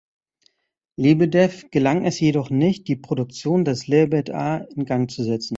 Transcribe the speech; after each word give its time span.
Lebedew 0.97 1.69
gelang 1.69 2.05
es 2.07 2.19
jedoch 2.19 2.49
nicht, 2.49 2.87
die 2.87 2.95
Produktion 2.95 3.63
des 3.63 3.85
"Lebed-A" 3.85 4.57
in 4.75 4.85
Gang 4.85 5.11
zu 5.11 5.23
setzen. 5.23 5.49